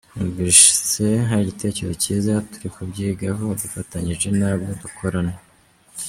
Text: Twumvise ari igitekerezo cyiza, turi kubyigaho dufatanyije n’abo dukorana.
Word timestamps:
Twumvise 0.09 1.05
ari 1.33 1.41
igitekerezo 1.45 1.95
cyiza, 2.03 2.33
turi 2.51 2.67
kubyigaho 2.75 3.43
dufatanyije 3.61 4.27
n’abo 4.39 4.67
dukorana. 4.83 5.35